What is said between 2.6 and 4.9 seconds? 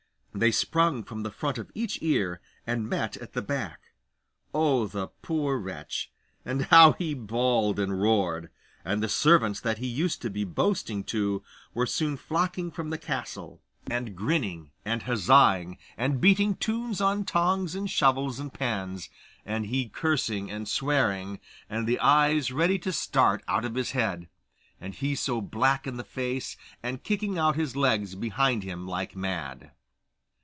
and met at the back. Oh,